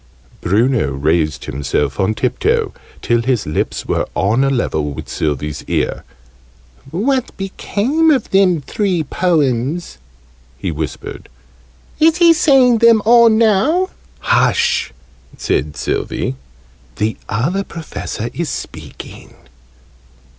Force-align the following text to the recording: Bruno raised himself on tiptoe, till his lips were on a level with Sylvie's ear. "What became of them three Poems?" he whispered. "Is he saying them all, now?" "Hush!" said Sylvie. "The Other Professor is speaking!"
Bruno 0.41 0.93
raised 0.93 1.45
himself 1.45 1.99
on 1.99 2.15
tiptoe, 2.15 2.73
till 3.03 3.21
his 3.21 3.45
lips 3.45 3.85
were 3.85 4.07
on 4.15 4.43
a 4.43 4.49
level 4.49 4.93
with 4.93 5.07
Sylvie's 5.07 5.63
ear. 5.67 6.03
"What 6.89 7.37
became 7.37 8.09
of 8.09 8.31
them 8.31 8.61
three 8.61 9.03
Poems?" 9.03 9.99
he 10.57 10.71
whispered. 10.71 11.29
"Is 11.99 12.17
he 12.17 12.33
saying 12.33 12.79
them 12.79 13.03
all, 13.05 13.29
now?" 13.29 13.91
"Hush!" 14.21 14.91
said 15.37 15.77
Sylvie. 15.77 16.33
"The 16.95 17.15
Other 17.29 17.63
Professor 17.63 18.31
is 18.33 18.49
speaking!" 18.49 19.35